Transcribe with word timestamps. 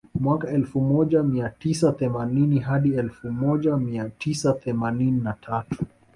Mwaka 0.15 0.49
elfu 0.49 0.81
moja 0.81 1.23
mia 1.23 1.49
tisa 1.49 1.91
themanini 1.91 2.59
hadi 2.59 2.93
elfu 2.93 3.31
moja 3.31 3.77
mia 3.77 4.09
tisa 4.09 4.53
themanini 4.53 5.21
na 5.21 5.33
tatu 5.33 5.85